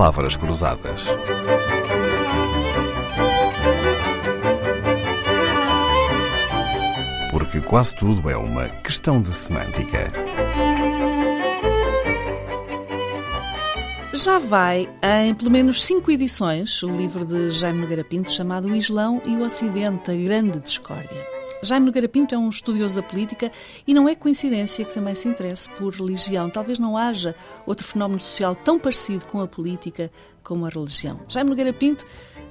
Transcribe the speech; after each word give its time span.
palavras 0.00 0.34
cruzadas. 0.34 1.08
Porque 7.30 7.60
quase 7.60 7.94
tudo 7.94 8.30
é 8.30 8.34
uma 8.34 8.66
questão 8.82 9.20
de 9.20 9.28
semântica. 9.28 10.10
Já 14.14 14.38
vai 14.38 14.88
em 15.02 15.34
pelo 15.34 15.50
menos 15.50 15.84
cinco 15.84 16.10
edições 16.10 16.82
o 16.82 16.88
livro 16.88 17.26
de 17.26 17.50
Jaime 17.50 17.82
Nogueira 17.82 18.02
Pinto 18.02 18.30
chamado 18.30 18.68
O 18.68 18.74
Islão 18.74 19.20
e 19.26 19.36
o 19.36 19.44
Ocidente, 19.44 20.10
a 20.10 20.14
Grande 20.14 20.60
Discórdia. 20.60 21.39
Jaime 21.62 21.86
Nogueira 21.86 22.08
Pinto 22.08 22.34
é 22.34 22.38
um 22.38 22.48
estudioso 22.48 22.96
da 22.96 23.02
política 23.02 23.52
e 23.86 23.92
não 23.92 24.08
é 24.08 24.14
coincidência 24.14 24.84
que 24.84 24.94
também 24.94 25.14
se 25.14 25.28
interesse 25.28 25.68
por 25.70 25.92
religião. 25.92 26.48
Talvez 26.48 26.78
não 26.78 26.96
haja 26.96 27.34
outro 27.66 27.86
fenómeno 27.86 28.18
social 28.18 28.54
tão 28.54 28.78
parecido 28.78 29.26
com 29.26 29.40
a 29.40 29.46
política 29.46 30.10
como 30.42 30.66
a 30.66 30.68
religião. 30.68 31.20
Jaime 31.28 31.50
Nogueira 31.50 31.72
Pinto 31.72 32.04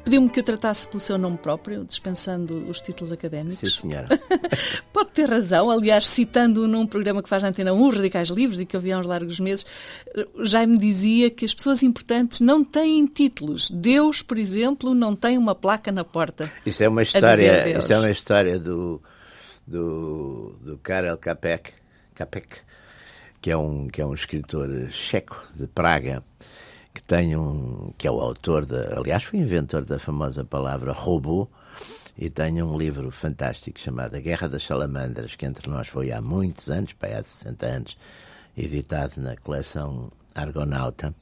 pediu-me 0.03 0.29
que 0.29 0.39
eu 0.39 0.43
tratasse 0.43 0.87
pelo 0.87 0.99
seu 0.99 1.17
nome 1.17 1.37
próprio, 1.37 1.83
dispensando 1.83 2.69
os 2.69 2.81
títulos 2.81 3.11
académicos. 3.11 3.59
Sim, 3.59 3.89
senhora. 3.89 4.07
Pode 4.91 5.11
ter 5.11 5.29
razão, 5.29 5.69
aliás, 5.69 6.07
citando 6.07 6.67
num 6.67 6.87
programa 6.87 7.21
que 7.21 7.29
faz 7.29 7.43
na 7.43 7.49
Antena 7.49 7.73
1, 7.73 7.89
Radicais 7.89 8.29
Livres, 8.29 8.59
e 8.59 8.65
que 8.65 8.75
eu 8.75 8.79
vi 8.79 8.91
há 8.91 8.99
uns 8.99 9.05
largos 9.05 9.39
meses, 9.39 9.65
Jaime 10.43 10.77
dizia 10.77 11.29
que 11.29 11.45
as 11.45 11.53
pessoas 11.53 11.83
importantes 11.83 12.39
não 12.39 12.63
têm 12.63 13.05
títulos. 13.05 13.69
Deus, 13.69 14.21
por 14.21 14.37
exemplo, 14.37 14.95
não 14.95 15.15
tem 15.15 15.37
uma 15.37 15.53
placa 15.53 15.91
na 15.91 16.03
porta. 16.03 16.51
Isso 16.65 16.83
é 16.83 16.89
uma 16.89 17.03
história, 17.03 17.77
isso 17.77 17.93
é 17.93 17.99
uma 17.99 18.11
história 18.11 18.57
do, 18.57 19.01
do, 19.67 20.55
do 20.61 20.77
Karel 20.77 21.17
Capek, 21.17 21.71
Capek 22.15 22.69
que 23.41 23.51
é 23.51 23.57
um 23.57 23.87
que 23.87 24.01
é 24.01 24.05
um 24.05 24.13
escritor 24.13 24.69
checo 24.91 25.41
de 25.55 25.67
Praga 25.67 26.21
que 26.93 27.01
tem 27.03 27.35
um 27.35 27.93
que 27.97 28.07
é 28.07 28.11
o 28.11 28.19
autor 28.19 28.65
de, 28.65 28.75
aliás 28.95 29.23
foi 29.23 29.39
inventor 29.39 29.85
da 29.85 29.99
famosa 29.99 30.43
palavra 30.43 30.91
robô 30.91 31.47
e 32.17 32.29
tem 32.29 32.61
um 32.61 32.77
livro 32.77 33.11
fantástico 33.11 33.79
chamado 33.79 34.15
A 34.15 34.19
Guerra 34.19 34.49
das 34.49 34.63
Salamandras 34.63 35.35
que 35.35 35.45
entre 35.45 35.69
nós 35.69 35.87
foi 35.87 36.11
há 36.11 36.21
muitos 36.21 36.69
anos, 36.69 36.93
para 36.93 37.17
há 37.17 37.23
60 37.23 37.65
anos, 37.65 37.97
editado 38.57 39.21
na 39.21 39.37
coleção 39.37 40.11
Argonauta, 40.35 41.13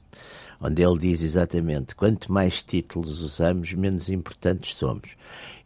onde 0.60 0.82
ele 0.82 0.98
diz 0.98 1.22
exatamente 1.22 1.94
quanto 1.94 2.32
mais 2.32 2.62
títulos 2.62 3.20
usamos, 3.20 3.72
menos 3.72 4.08
importantes 4.08 4.76
somos. 4.76 5.10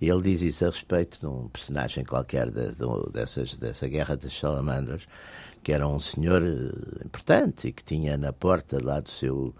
E 0.00 0.08
ele 0.08 0.22
diz 0.22 0.42
isso 0.42 0.66
a 0.66 0.70
respeito 0.70 1.20
de 1.20 1.26
um 1.26 1.48
personagem 1.48 2.04
qualquer 2.04 2.50
de, 2.50 2.72
de, 2.72 3.12
dessas, 3.12 3.56
dessa 3.56 3.88
Guerra 3.88 4.16
das 4.16 4.38
Salamandras, 4.38 5.02
que 5.62 5.72
era 5.72 5.86
um 5.86 5.98
senhor 5.98 6.42
eh, 6.42 7.04
importante 7.04 7.68
e 7.68 7.72
que 7.72 7.84
tinha 7.84 8.16
na 8.16 8.32
porta 8.32 8.78
lá 8.82 9.00
do 9.00 9.10
seu 9.10 9.54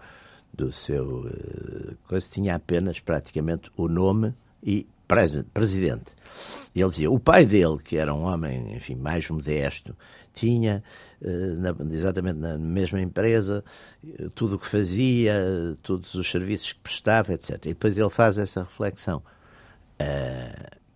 do 0.53 0.71
seu 0.71 1.25
uh, 1.25 1.97
coisa 2.07 2.29
tinha 2.29 2.55
apenas 2.55 2.99
praticamente 2.99 3.71
o 3.75 3.87
nome 3.87 4.33
e 4.61 4.85
pres 5.07 5.43
presidente. 5.53 6.05
Ele 6.75 6.87
dizia, 6.87 7.11
o 7.11 7.19
pai 7.19 7.45
dele, 7.45 7.77
que 7.83 7.97
era 7.97 8.13
um 8.13 8.23
homem, 8.23 8.75
enfim, 8.75 8.95
mais 8.95 9.27
modesto, 9.29 9.95
tinha 10.33 10.83
na, 11.21 11.93
exatamente 11.93 12.39
na 12.39 12.57
mesma 12.57 13.01
empresa 13.01 13.63
uh, 14.03 14.29
tudo 14.31 14.55
o 14.55 14.59
que 14.59 14.67
fazia, 14.67 15.35
todos 15.81 16.13
os 16.13 16.29
serviços 16.29 16.73
que 16.73 16.79
prestava, 16.79 17.33
etc. 17.33 17.65
E 17.65 17.69
depois 17.69 17.97
ele 17.97 18.09
faz 18.09 18.37
essa 18.37 18.61
reflexão. 18.61 19.21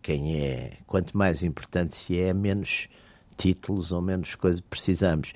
quem 0.02 0.42
é, 0.42 0.78
quanto 0.86 1.18
mais 1.18 1.44
importante 1.44 1.96
se 1.96 2.20
é, 2.20 2.34
menos 2.34 2.88
títulos 3.38 3.92
ou 3.92 4.02
menos 4.02 4.36
coisas 4.36 4.62
precisamos. 4.62 5.34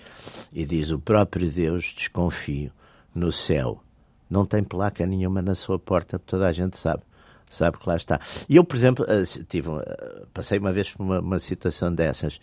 E 0.51 0.65
diz 0.65 0.91
o 0.91 0.99
próprio 0.99 1.49
Deus, 1.49 1.93
desconfio, 1.95 2.71
no 3.13 3.31
céu 3.31 3.83
não 4.31 4.45
tem 4.45 4.63
placa 4.63 5.05
nenhuma 5.05 5.41
na 5.41 5.53
sua 5.53 5.77
porta, 5.77 6.17
toda 6.17 6.47
a 6.47 6.53
gente 6.53 6.77
sabe. 6.77 7.03
Sabe 7.49 7.77
que 7.77 7.89
lá 7.89 7.97
está. 7.97 8.17
E 8.47 8.55
eu, 8.55 8.63
por 8.63 8.77
exemplo, 8.77 9.05
eh, 9.09 9.23
tive, 9.49 9.69
eh, 9.69 10.23
passei 10.33 10.57
uma 10.57 10.71
vez 10.71 10.89
por 10.89 11.03
uma, 11.03 11.19
uma 11.19 11.37
situação 11.37 11.93
dessas 11.93 12.39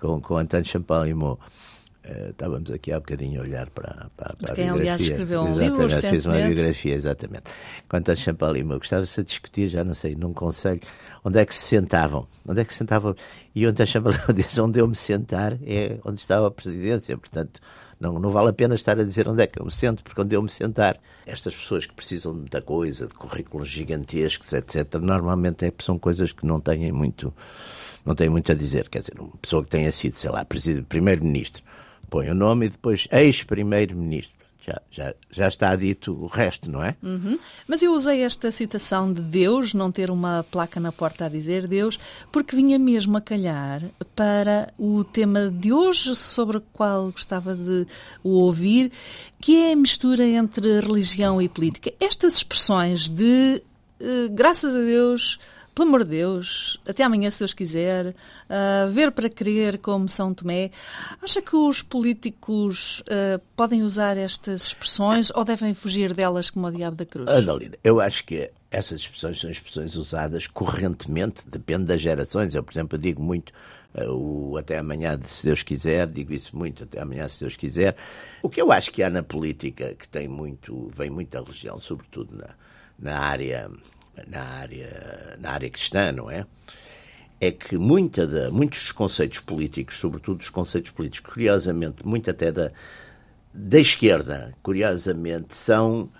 com, 0.00 0.22
com 0.22 0.38
António 0.38 0.64
Champalimau. 0.64 1.38
Uh, 2.08 2.30
estávamos 2.30 2.70
aqui 2.70 2.90
há 2.90 2.98
bocadinho 2.98 3.40
a 3.40 3.44
olhar 3.44 3.68
para, 3.68 4.08
para, 4.16 4.34
para 4.36 4.54
quem, 4.54 4.70
a 4.70 4.72
biografia. 4.72 4.72
aliás, 4.72 5.00
escreveu 5.02 5.42
um 5.42 5.48
exatamente, 5.50 5.80
livro 5.80 6.10
fiz 6.10 6.24
uma 6.24 6.38
biografia, 6.38 6.94
exatamente. 6.94 7.44
Com 7.86 7.96
António 7.98 8.22
Champalimau, 8.22 8.78
gostava-se 8.78 9.20
a 9.20 9.22
discutir, 9.22 9.68
já 9.68 9.84
não 9.84 9.92
sei, 9.92 10.14
num 10.14 10.32
conselho, 10.32 10.80
onde 11.22 11.38
é 11.38 11.44
que 11.44 11.54
se 11.54 11.66
sentavam. 11.66 12.24
Onde 12.46 12.62
é 12.62 12.64
que 12.64 12.72
se 12.72 12.78
sentavam? 12.78 13.14
E 13.54 13.66
o 13.66 13.68
António 13.68 13.92
Champalimau 13.92 14.26
diz, 14.32 14.58
onde 14.58 14.78
eu 14.78 14.88
me 14.88 14.96
sentar 14.96 15.58
é 15.66 15.98
onde 16.02 16.20
estava 16.20 16.46
a 16.46 16.50
presidência, 16.50 17.18
portanto 17.18 17.60
não, 18.00 18.18
não 18.18 18.30
vale 18.30 18.50
a 18.50 18.52
pena 18.52 18.74
estar 18.74 18.98
a 18.98 19.04
dizer 19.04 19.28
onde 19.28 19.42
é 19.42 19.46
que 19.46 19.60
eu 19.60 19.64
me 19.64 19.70
sento, 19.70 20.02
porque 20.02 20.20
onde 20.20 20.34
eu 20.34 20.42
me 20.42 20.48
sentar, 20.48 20.98
estas 21.26 21.54
pessoas 21.54 21.84
que 21.84 21.92
precisam 21.92 22.32
de 22.32 22.40
muita 22.40 22.62
coisa, 22.62 23.06
de 23.06 23.14
currículos 23.14 23.68
gigantescos, 23.68 24.52
etc., 24.52 24.94
normalmente 25.00 25.64
é, 25.66 25.72
são 25.80 25.98
coisas 25.98 26.32
que 26.32 26.46
não 26.46 26.60
têm 26.60 26.92
muito, 26.92 27.32
não 28.04 28.14
têm 28.14 28.28
muito 28.28 28.52
a 28.52 28.54
dizer. 28.54 28.88
Quer 28.88 29.00
dizer, 29.00 29.18
uma 29.18 29.36
pessoa 29.42 29.64
que 29.64 29.70
tenha 29.70 29.90
sido, 29.90 30.16
sei 30.16 30.30
lá, 30.30 30.46
primeiro-ministro, 30.88 31.62
põe 32.08 32.30
o 32.30 32.34
nome 32.34 32.66
e 32.66 32.68
depois 32.70 33.08
ex-primeiro-ministro 33.10 34.37
já, 34.68 34.82
já, 34.90 35.14
já 35.30 35.48
está 35.48 35.74
dito 35.74 36.12
o 36.12 36.26
resto, 36.26 36.70
não 36.70 36.82
é? 36.82 36.94
Uhum. 37.02 37.38
Mas 37.66 37.82
eu 37.82 37.92
usei 37.92 38.22
esta 38.22 38.52
citação 38.52 39.12
de 39.12 39.22
Deus, 39.22 39.72
não 39.72 39.90
ter 39.90 40.10
uma 40.10 40.44
placa 40.50 40.78
na 40.78 40.92
porta 40.92 41.24
a 41.24 41.28
dizer 41.28 41.66
Deus, 41.66 41.98
porque 42.30 42.54
vinha 42.54 42.78
mesmo 42.78 43.16
a 43.16 43.20
calhar 43.20 43.82
para 44.14 44.72
o 44.78 45.02
tema 45.04 45.50
de 45.50 45.72
hoje, 45.72 46.14
sobre 46.14 46.58
o 46.58 46.60
qual 46.72 47.10
gostava 47.10 47.54
de 47.54 47.86
o 48.22 48.30
ouvir, 48.30 48.92
que 49.40 49.56
é 49.56 49.72
a 49.72 49.76
mistura 49.76 50.24
entre 50.24 50.80
religião 50.80 51.40
e 51.40 51.48
política. 51.48 51.92
Estas 51.98 52.36
expressões 52.36 53.08
de 53.08 53.62
uh, 54.00 54.28
graças 54.30 54.76
a 54.76 54.80
Deus 54.80 55.38
pelo 55.78 55.90
amor 55.90 56.02
de 56.02 56.10
Deus, 56.10 56.80
até 56.88 57.04
amanhã, 57.04 57.30
se 57.30 57.38
Deus 57.38 57.54
quiser, 57.54 58.06
uh, 58.08 58.90
ver 58.90 59.12
para 59.12 59.30
crer 59.30 59.78
como 59.78 60.08
São 60.08 60.34
Tomé. 60.34 60.72
Acha 61.22 61.40
que 61.40 61.54
os 61.54 61.82
políticos 61.82 63.00
uh, 63.02 63.40
podem 63.54 63.84
usar 63.84 64.16
estas 64.16 64.66
expressões 64.66 65.30
ou 65.30 65.44
devem 65.44 65.72
fugir 65.74 66.12
delas 66.12 66.50
como 66.50 66.66
o 66.66 66.72
diabo 66.72 66.96
da 66.96 67.06
cruz? 67.06 67.28
Adalina, 67.28 67.76
eu 67.84 68.00
acho 68.00 68.24
que 68.24 68.50
essas 68.72 69.02
expressões 69.02 69.40
são 69.40 69.48
expressões 69.48 69.94
usadas 69.94 70.48
correntemente, 70.48 71.44
depende 71.46 71.84
das 71.84 72.00
gerações. 72.00 72.56
Eu, 72.56 72.64
por 72.64 72.72
exemplo, 72.72 72.98
digo 72.98 73.22
muito 73.22 73.52
uh, 73.94 74.10
o 74.10 74.56
até 74.56 74.78
amanhã, 74.78 75.16
se 75.24 75.44
Deus 75.46 75.62
quiser, 75.62 76.08
digo 76.08 76.32
isso 76.32 76.56
muito, 76.56 76.82
até 76.82 77.00
amanhã, 77.00 77.28
se 77.28 77.38
Deus 77.38 77.54
quiser. 77.54 77.94
O 78.42 78.48
que 78.48 78.60
eu 78.60 78.72
acho 78.72 78.90
que 78.90 79.00
há 79.00 79.08
na 79.08 79.22
política, 79.22 79.94
que 79.94 80.08
tem 80.08 80.26
muito, 80.26 80.90
vem 80.92 81.08
muita 81.08 81.40
religião, 81.40 81.78
sobretudo 81.78 82.36
na, 82.36 82.48
na 82.98 83.20
área 83.20 83.70
na 84.26 84.42
área, 84.42 85.36
na 85.40 85.50
área 85.50 85.70
cristã, 85.70 86.12
não 86.12 86.30
é? 86.30 86.46
É 87.40 87.52
que 87.52 87.76
muita 87.78 88.26
da, 88.26 88.50
muitos 88.50 88.80
dos 88.80 88.92
conceitos 88.92 89.38
políticos, 89.38 89.96
sobretudo 89.96 90.40
os 90.40 90.50
conceitos 90.50 90.90
políticos, 90.90 91.32
curiosamente, 91.32 92.06
muito 92.06 92.30
até 92.30 92.50
da, 92.50 92.72
da 93.54 93.78
esquerda, 93.78 94.54
curiosamente, 94.62 95.56
são, 95.56 96.10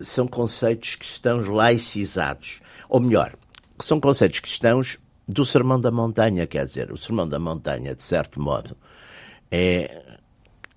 são 0.00 0.26
conceitos 0.26 0.94
cristãos 0.94 1.48
laicizados. 1.48 2.60
Ou 2.88 3.00
melhor, 3.00 3.34
são 3.80 4.00
conceitos 4.00 4.40
cristãos 4.40 4.98
do 5.26 5.44
Sermão 5.44 5.80
da 5.80 5.90
Montanha, 5.90 6.46
quer 6.46 6.66
dizer, 6.66 6.92
o 6.92 6.96
Sermão 6.96 7.28
da 7.28 7.38
Montanha, 7.38 7.94
de 7.94 8.02
certo 8.02 8.40
modo, 8.40 8.76
é, 9.50 10.18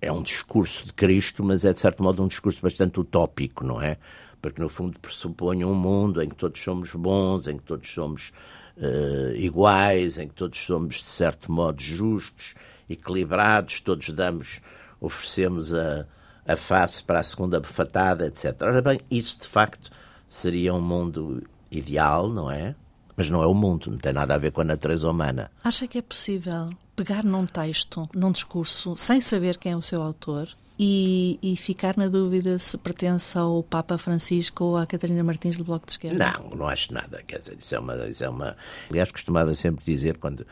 é 0.01 0.11
um 0.11 0.21
discurso 0.21 0.85
de 0.85 0.93
Cristo, 0.93 1.43
mas 1.43 1.65
é, 1.65 1.73
de 1.73 1.79
certo 1.79 2.01
modo, 2.01 2.23
um 2.23 2.27
discurso 2.27 2.61
bastante 2.61 2.99
utópico, 2.99 3.63
não 3.65 3.81
é? 3.81 3.97
Porque 4.41 4.61
no 4.61 4.69
fundo 4.69 4.99
pressupõe 4.99 5.63
um 5.63 5.73
mundo 5.73 6.21
em 6.21 6.29
que 6.29 6.35
todos 6.35 6.61
somos 6.61 6.93
bons, 6.93 7.47
em 7.47 7.57
que 7.57 7.63
todos 7.63 7.91
somos 7.91 8.31
uh, 8.77 9.35
iguais, 9.35 10.17
em 10.17 10.27
que 10.27 10.33
todos 10.33 10.59
somos 10.59 10.95
de 10.95 11.07
certo 11.09 11.51
modo 11.51 11.81
justos, 11.81 12.55
equilibrados, 12.89 13.79
todos 13.81 14.09
damos, 14.09 14.61
oferecemos 14.99 15.73
a, 15.73 16.05
a 16.45 16.55
face 16.55 17.03
para 17.03 17.19
a 17.19 17.23
segunda 17.23 17.59
befatada, 17.59 18.27
etc. 18.27 18.55
Ora 18.61 18.81
bem, 18.81 18.99
isso 19.11 19.39
de 19.39 19.47
facto 19.47 19.91
seria 20.29 20.73
um 20.73 20.81
mundo 20.81 21.43
ideal, 21.71 22.29
não 22.29 22.49
é? 22.49 22.75
Mas 23.15 23.29
não 23.29 23.41
é 23.41 23.47
o 23.47 23.53
mundo, 23.53 23.89
não 23.89 23.97
tem 23.97 24.13
nada 24.13 24.35
a 24.35 24.37
ver 24.37 24.51
com 24.51 24.61
a 24.61 24.65
natureza 24.65 25.09
humana. 25.09 25.51
Acha 25.63 25.87
que 25.87 25.97
é 25.97 26.01
possível 26.01 26.69
pegar 26.95 27.23
num 27.23 27.45
texto, 27.45 28.07
num 28.13 28.31
discurso, 28.31 28.95
sem 28.95 29.19
saber 29.19 29.57
quem 29.57 29.71
é 29.71 29.75
o 29.75 29.81
seu 29.81 30.01
autor, 30.01 30.47
e, 30.79 31.39
e, 31.41 31.55
ficar 31.55 31.97
na 31.97 32.07
dúvida 32.07 32.59
se 32.59 32.77
pertence 32.77 33.37
ao 33.37 33.63
Papa 33.63 33.97
Francisco 33.97 34.63
ou 34.63 34.77
à 34.77 34.85
Catarina 34.85 35.23
Martins 35.23 35.57
do 35.57 35.63
Bloco 35.63 35.85
de 35.85 35.93
Esquerda? 35.93 36.33
Não, 36.33 36.49
não 36.55 36.67
acho 36.67 36.93
nada. 36.93 37.23
Quer 37.25 37.39
dizer, 37.39 37.57
isso 37.59 37.73
é 37.73 37.79
uma. 37.79 38.07
Isso 38.07 38.23
é 38.23 38.29
uma... 38.29 38.55
Aliás, 38.89 39.11
costumava 39.11 39.55
sempre 39.55 39.83
dizer, 39.83 40.17
quando, 40.17 40.45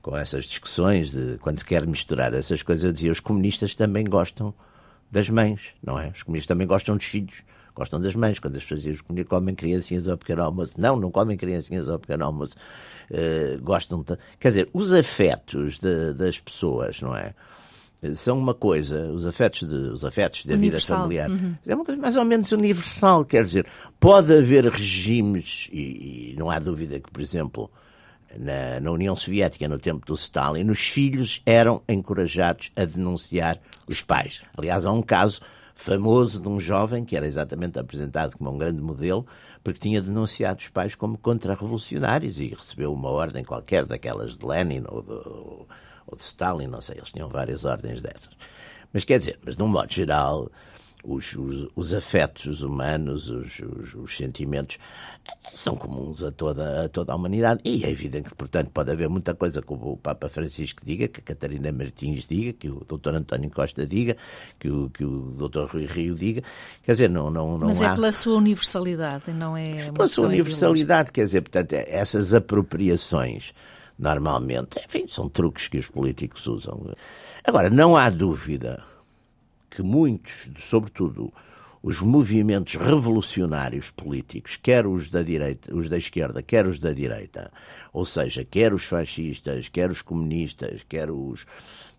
com 0.00 0.16
essas 0.16 0.46
discussões, 0.46 1.10
de, 1.10 1.36
quando 1.38 1.58
se 1.58 1.64
quer 1.64 1.86
misturar 1.86 2.32
essas 2.32 2.62
coisas, 2.62 2.84
eu 2.84 2.92
dizia: 2.92 3.12
os 3.12 3.20
comunistas 3.20 3.74
também 3.74 4.04
gostam 4.04 4.54
das 5.10 5.28
mães, 5.28 5.60
não 5.82 5.98
é? 5.98 6.08
Os 6.08 6.22
comunistas 6.22 6.48
também 6.48 6.66
gostam 6.66 6.96
dos 6.96 7.06
filhos. 7.06 7.42
Gostam 7.74 8.00
das 8.00 8.14
mães, 8.14 8.38
quando 8.38 8.56
as 8.56 8.62
pessoas 8.62 8.82
dizem 8.82 9.24
comem 9.24 9.54
criancinhas 9.54 10.08
ao 10.08 10.16
pequeno 10.16 10.42
almoço. 10.42 10.72
Não, 10.78 10.96
não 10.98 11.10
comem 11.10 11.36
criancinhas 11.36 11.90
ao 11.90 11.98
pequeno 11.98 12.24
almoço. 12.24 12.54
Uh, 13.10 13.60
gostam 13.60 14.02
de... 14.02 14.16
Quer 14.40 14.48
dizer, 14.48 14.70
os 14.72 14.94
afetos 14.94 15.78
de, 15.78 16.14
das 16.14 16.40
pessoas, 16.40 17.02
não 17.02 17.14
é? 17.14 17.34
São 18.14 18.38
uma 18.38 18.54
coisa, 18.54 19.10
os 19.12 19.26
afetos, 19.26 19.68
de, 19.68 19.74
os 19.74 20.04
afetos 20.04 20.46
da 20.46 20.54
Universal. 20.54 21.08
vida 21.08 21.26
familiar, 21.26 21.30
Uhum. 21.30 21.54
é 21.66 21.74
uma 21.74 21.84
coisa 21.84 22.00
mais 22.00 22.16
ou 22.16 22.24
menos 22.24 22.52
universal, 22.52 23.24
quer 23.24 23.44
dizer, 23.44 23.66
pode 23.98 24.32
haver 24.36 24.64
regimes, 24.66 25.68
e, 25.72 26.32
e 26.32 26.36
não 26.38 26.50
há 26.50 26.58
dúvida 26.58 27.00
que, 27.00 27.10
por 27.10 27.20
exemplo, 27.20 27.70
na, 28.38 28.80
na 28.80 28.90
União 28.90 29.16
Soviética, 29.16 29.66
no 29.68 29.78
tempo 29.78 30.04
do 30.06 30.14
Stalin, 30.14 30.68
os 30.70 30.80
filhos 30.80 31.40
eram 31.46 31.82
encorajados 31.88 32.70
a 32.76 32.84
denunciar 32.84 33.58
os 33.86 34.02
pais. 34.02 34.42
Aliás, 34.56 34.84
há 34.84 34.92
um 34.92 35.02
caso 35.02 35.40
famoso 35.74 36.40
de 36.40 36.48
um 36.48 36.58
jovem 36.58 37.04
que 37.04 37.16
era 37.16 37.26
exatamente 37.26 37.78
apresentado 37.78 38.36
como 38.36 38.50
um 38.50 38.58
grande 38.58 38.80
modelo, 38.80 39.26
porque 39.62 39.80
tinha 39.80 40.00
denunciado 40.00 40.60
os 40.60 40.68
pais 40.68 40.94
como 40.94 41.18
contra-revolucionários 41.18 42.38
e 42.38 42.48
recebeu 42.48 42.92
uma 42.92 43.10
ordem 43.10 43.44
qualquer, 43.44 43.84
daquelas 43.84 44.36
de 44.36 44.46
Lenin 44.46 44.84
ou 44.88 45.02
de, 45.02 45.66
ou 46.06 46.16
de 46.16 46.22
Stalin, 46.22 46.66
não 46.66 46.80
sei, 46.80 46.96
eles 46.96 47.10
tinham 47.10 47.28
várias 47.28 47.64
ordens 47.64 48.00
dessas. 48.00 48.30
Mas 48.92 49.04
quer 49.04 49.18
dizer, 49.18 49.38
mas 49.44 49.56
de 49.56 49.62
um 49.62 49.66
modo 49.66 49.92
geral, 49.92 50.50
os, 51.06 51.34
os, 51.34 51.68
os 51.76 51.94
afetos 51.94 52.62
humanos, 52.62 53.30
os, 53.30 53.58
os, 53.60 53.94
os, 53.94 54.16
sentimentos, 54.16 54.78
são 55.54 55.76
comuns 55.76 56.22
a 56.22 56.32
toda, 56.32 56.84
a 56.84 56.88
toda 56.88 57.12
a 57.12 57.16
humanidade. 57.16 57.60
E 57.64 57.84
é 57.84 57.90
evidente 57.90 58.28
que, 58.28 58.34
portanto, 58.34 58.70
pode 58.70 58.90
haver 58.90 59.08
muita 59.08 59.34
coisa 59.34 59.62
que 59.62 59.72
o 59.72 59.96
Papa 59.96 60.28
Francisco 60.28 60.82
diga, 60.84 61.06
que 61.06 61.20
a 61.20 61.22
Catarina 61.22 61.70
Martins 61.70 62.26
diga, 62.26 62.52
que 62.52 62.68
o 62.68 62.84
Dr. 62.84 63.14
António 63.14 63.50
Costa 63.50 63.86
diga, 63.86 64.16
que 64.58 64.68
o, 64.68 64.90
que 64.90 65.04
o 65.04 65.36
Dr. 65.36 65.70
Rui 65.70 65.86
Rio 65.86 66.14
diga. 66.14 66.42
Quer 66.82 66.92
dizer, 66.92 67.10
não, 67.10 67.30
não, 67.30 67.56
não 67.56 67.68
Mas 67.68 67.82
há... 67.82 67.92
é 67.92 67.94
pela 67.94 68.10
sua 68.10 68.36
universalidade, 68.36 69.32
não 69.32 69.56
é? 69.56 69.92
Pela 69.92 70.08
sua 70.08 70.26
universalidade, 70.26 71.12
quer 71.12 71.24
dizer, 71.24 71.42
portanto, 71.42 71.72
essas 71.72 72.34
apropriações 72.34 73.52
normalmente, 73.98 74.78
enfim, 74.84 75.06
são 75.08 75.28
truques 75.28 75.68
que 75.68 75.78
os 75.78 75.88
políticos 75.88 76.46
usam. 76.46 76.94
Agora, 77.44 77.70
não 77.70 77.96
há 77.96 78.10
dúvida 78.10 78.82
que 79.70 79.82
muitos, 79.82 80.48
sobretudo 80.58 81.32
os 81.82 82.00
movimentos 82.00 82.74
revolucionários 82.74 83.90
políticos, 83.90 84.56
quer 84.56 84.86
os 84.86 85.08
da 85.08 85.22
direita, 85.22 85.72
os 85.72 85.88
da 85.88 85.96
esquerda, 85.96 86.42
quer 86.42 86.66
os 86.66 86.80
da 86.80 86.92
direita, 86.92 87.52
ou 87.92 88.04
seja, 88.04 88.44
quer 88.44 88.74
os 88.74 88.84
fascistas, 88.84 89.68
quer 89.68 89.88
os 89.90 90.02
comunistas, 90.02 90.84
quer 90.88 91.10
os 91.10 91.46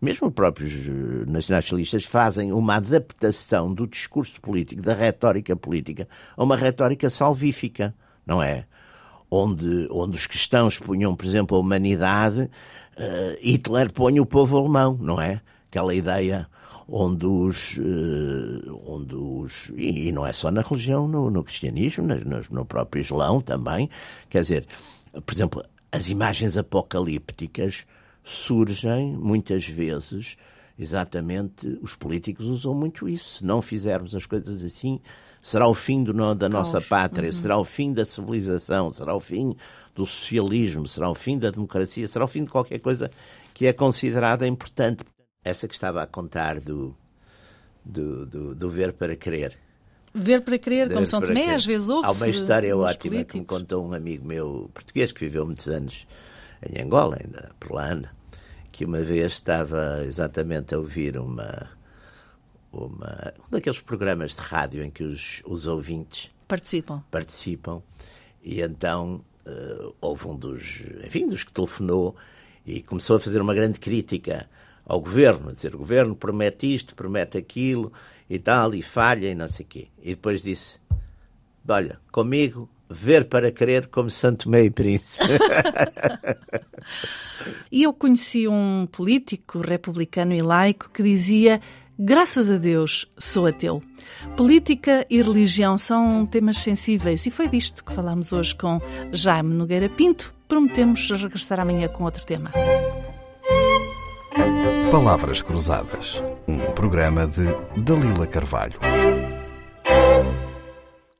mesmo 0.01 0.29
próprios 0.29 0.73
nacionalistas 1.25 2.03
fazem 2.03 2.51
uma 2.51 2.75
adaptação 2.75 3.73
do 3.73 3.87
discurso 3.87 4.41
político, 4.41 4.81
da 4.81 4.93
retórica 4.93 5.55
política, 5.55 6.07
a 6.35 6.43
uma 6.43 6.57
retórica 6.57 7.09
salvífica, 7.09 7.95
não 8.25 8.43
é? 8.43 8.67
Onde, 9.29 9.87
onde 9.91 10.15
os 10.15 10.25
cristãos 10.25 10.79
punham, 10.79 11.13
por 11.15 11.25
exemplo, 11.25 11.57
a 11.57 11.59
humanidade, 11.59 12.43
uh, 12.43 13.37
Hitler 13.41 13.91
põe 13.91 14.19
o 14.19 14.25
povo 14.25 14.57
alemão, 14.57 14.97
não 15.01 15.21
é? 15.21 15.41
Aquela 15.69 15.93
ideia 15.93 16.47
onde 16.87 17.25
os, 17.25 17.77
uh, 17.77 18.81
onde 18.87 19.13
os 19.15 19.69
e, 19.75 20.07
e, 20.07 20.11
não 20.11 20.25
é 20.25 20.31
só 20.31 20.49
na 20.49 20.61
religião, 20.61 21.07
no, 21.07 21.29
no 21.29 21.43
cristianismo, 21.43 22.07
no, 22.07 22.41
no 22.49 22.65
próprio 22.65 23.01
Islão 23.01 23.41
também, 23.41 23.89
quer 24.29 24.41
dizer, 24.41 24.65
por 25.25 25.33
exemplo, 25.33 25.63
as 25.91 26.09
imagens 26.09 26.57
apocalípticas 26.57 27.85
surgem 28.23 29.13
muitas 29.13 29.67
vezes, 29.67 30.37
exatamente, 30.77 31.79
os 31.81 31.95
políticos 31.95 32.45
usam 32.45 32.73
muito 32.73 33.07
isso. 33.07 33.39
Se 33.39 33.45
não 33.45 33.61
fizermos 33.61 34.13
as 34.13 34.25
coisas 34.25 34.63
assim, 34.63 34.99
será 35.41 35.67
o 35.67 35.73
fim 35.73 36.03
do, 36.03 36.13
da 36.35 36.49
nossa 36.49 36.73
Caos. 36.73 36.87
pátria, 36.87 37.27
Uhum. 37.27 37.33
será 37.33 37.57
o 37.57 37.63
fim 37.63 37.93
da 37.93 38.03
civilização, 38.05 38.91
será 38.91 39.15
o 39.15 39.19
fim 39.19 39.55
do 39.95 40.05
socialismo, 40.05 40.87
será 40.87 41.09
o 41.09 41.15
fim 41.15 41.37
da 41.39 41.49
democracia, 41.51 42.07
será 42.07 42.25
o 42.25 42.27
fim 42.27 42.43
de 42.43 42.49
qualquer 42.51 42.79
coisa 42.79 43.09
que 43.53 43.65
é 43.65 43.73
considerada 43.73 44.45
importante. 44.47 45.03
Essa 45.43 45.67
que 45.67 45.73
estava 45.73 46.01
a 46.03 46.07
contar 46.07 46.59
do, 46.59 46.93
do, 47.85 48.25
do, 48.25 48.55
do 48.55 48.69
ver 48.69 48.93
para 48.93 49.15
crer. 49.15 49.57
Ver 50.13 50.41
para 50.41 50.57
crer, 50.57 50.91
como 50.91 51.05
São 51.07 51.21
Tomé, 51.21 51.53
às 51.53 51.65
vezes 51.65 51.89
Há 51.89 51.95
ouve-se. 51.95 52.23
uma 52.23 52.29
história 52.29 52.75
ótima 52.75 52.97
que 52.97 53.09
me 53.09 53.15
políticos. 53.23 53.47
contou 53.47 53.85
um 53.87 53.93
amigo 53.93 54.27
meu 54.27 54.69
português 54.73 55.11
que 55.11 55.19
viveu 55.21 55.45
muitos 55.45 55.67
anos 55.67 56.07
em 56.69 56.81
Angola, 56.81 57.17
ainda 57.23 57.51
por 57.59 57.71
lá 57.73 57.91
anda, 57.93 58.11
que 58.71 58.83
uma 58.83 59.01
vez 59.01 59.33
estava 59.33 60.03
exatamente 60.05 60.73
a 60.73 60.79
ouvir 60.79 61.17
uma, 61.17 61.69
uma, 62.85 63.33
um 63.45 63.51
daqueles 63.51 63.79
programas 63.79 64.35
de 64.35 64.41
rádio 64.41 64.83
em 64.83 64.89
que 64.89 65.03
os, 65.03 65.41
os 65.45 65.67
ouvintes 65.67 66.31
Participam. 66.47 67.03
participam 67.11 67.81
e 68.41 68.61
então 68.61 69.21
eh, 69.45 69.91
houve 69.99 70.27
um 70.27 70.35
dos, 70.35 70.81
enfim, 71.03 71.27
dos 71.27 71.43
que 71.43 71.51
telefonou 71.51 72.15
e 72.65 72.81
começou 72.81 73.17
a 73.17 73.19
fazer 73.19 73.41
uma 73.41 73.53
grande 73.53 73.79
crítica 73.79 74.49
ao 74.85 75.01
governo, 75.01 75.49
a 75.49 75.53
dizer 75.53 75.75
o 75.75 75.77
governo 75.77 76.15
promete 76.15 76.73
isto, 76.73 76.95
promete 76.95 77.37
aquilo 77.37 77.91
e 78.29 78.39
tal, 78.39 78.73
e 78.73 78.81
falha 78.81 79.29
e 79.29 79.35
não 79.35 79.47
sei 79.47 79.65
o 79.65 79.67
quê. 79.67 79.87
E 80.01 80.09
depois 80.09 80.41
disse, 80.41 80.79
olha, 81.67 81.97
comigo, 82.11 82.69
ver 82.89 83.25
para 83.25 83.51
crer 83.51 83.87
como 83.87 84.09
Santo 84.09 84.49
Meio 84.49 84.71
Príncipe. 84.71 85.25
E 87.71 87.83
eu 87.83 87.93
conheci 87.93 88.47
um 88.47 88.87
político 88.91 89.59
republicano 89.59 90.33
e 90.33 90.41
laico 90.41 90.89
que 90.89 91.03
dizia: 91.03 91.61
Graças 91.99 92.51
a 92.51 92.57
Deus 92.57 93.07
sou 93.17 93.47
ateu. 93.47 93.81
Política 94.35 95.05
e 95.09 95.21
religião 95.21 95.77
são 95.77 96.25
temas 96.25 96.57
sensíveis 96.57 97.25
e 97.25 97.31
foi 97.31 97.47
disto 97.47 97.83
que 97.83 97.93
falámos 97.93 98.31
hoje 98.31 98.55
com 98.55 98.79
Jaime 99.11 99.53
Nogueira 99.53 99.89
Pinto. 99.89 100.33
Prometemos 100.47 101.09
regressar 101.09 101.59
amanhã 101.59 101.87
com 101.87 102.03
outro 102.03 102.25
tema. 102.25 102.51
Palavras 104.91 105.41
Cruzadas, 105.41 106.23
um 106.47 106.59
programa 106.71 107.27
de 107.27 107.45
Dalila 107.75 108.27
Carvalho. 108.27 108.79